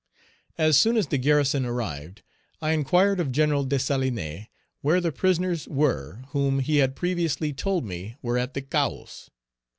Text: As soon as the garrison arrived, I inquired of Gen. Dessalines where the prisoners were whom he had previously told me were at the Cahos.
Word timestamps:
As 0.57 0.79
soon 0.79 0.97
as 0.97 1.05
the 1.05 1.19
garrison 1.19 1.63
arrived, 1.63 2.23
I 2.59 2.71
inquired 2.71 3.19
of 3.19 3.31
Gen. 3.31 3.67
Dessalines 3.67 4.47
where 4.81 4.99
the 4.99 5.11
prisoners 5.11 5.67
were 5.67 6.23
whom 6.29 6.57
he 6.57 6.77
had 6.77 6.95
previously 6.95 7.53
told 7.53 7.85
me 7.85 8.15
were 8.19 8.39
at 8.39 8.55
the 8.55 8.63
Cahos. 8.63 9.29